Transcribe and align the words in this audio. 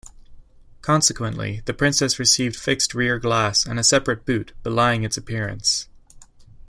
Consequently, 0.81 1.61
the 1.65 1.75
Princess 1.75 2.17
received 2.17 2.55
fixed 2.55 2.95
rear 2.95 3.19
glass 3.19 3.67
and 3.67 3.79
a 3.79 3.83
separate 3.83 4.25
boot, 4.25 4.51
belying 4.63 5.03
its 5.03 5.15
appearance. 5.15 5.89